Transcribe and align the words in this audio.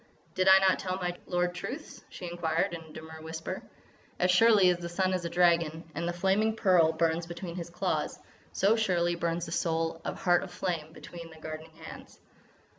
"Did 0.33 0.47
I 0.47 0.57
not 0.57 0.79
tell 0.79 0.95
my 0.95 1.15
lord 1.27 1.53
truths?" 1.53 2.03
she 2.09 2.25
inquired 2.25 2.73
in 2.73 2.81
a 2.81 2.91
demure 2.91 3.21
whisper. 3.21 3.61
"As 4.17 4.31
surely 4.31 4.71
as 4.71 4.79
the 4.79 4.89
sun 4.89 5.13
is 5.13 5.25
a 5.25 5.29
dragon, 5.29 5.83
and 5.93 6.07
the 6.07 6.11
flaming 6.11 6.55
pearl 6.55 6.91
burns 6.91 7.27
between 7.27 7.55
his 7.55 7.69
claws, 7.69 8.17
so 8.51 8.75
surely 8.75 9.13
burns 9.13 9.45
the 9.45 9.51
soul 9.51 10.01
of 10.03 10.19
Heart 10.23 10.41
of 10.41 10.51
Flame 10.51 10.91
between 10.91 11.29
thy 11.29 11.37
guarding 11.37 11.69
hands. 11.73 12.19